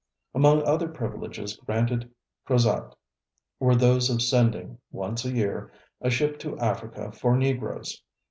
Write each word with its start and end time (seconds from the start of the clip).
Among 0.33 0.63
other 0.63 0.87
privileges 0.87 1.57
granted 1.57 2.09
Crozat 2.47 2.95
were 3.59 3.75
those 3.75 4.09
of 4.09 4.23
sending, 4.23 4.79
once 4.91 5.25
a 5.25 5.31
year, 5.31 5.71
a 6.01 6.09
ship 6.09 6.39
to 6.39 6.57
Africa 6.57 7.11
for 7.11 7.37
Negroes. 7.37 8.01